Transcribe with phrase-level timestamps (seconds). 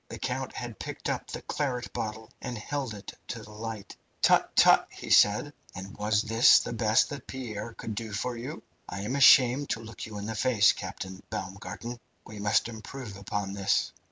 [0.09, 3.95] The count had picked up the claret bottle and held it to the light.
[4.23, 4.55] "Tut!
[4.55, 5.79] tut!" said he.
[5.79, 8.63] "And was this the best that Pierre could do for you?
[8.89, 11.99] I am ashamed to look you in the face, Captain Baumgarten.
[12.25, 13.91] We must improve upon this."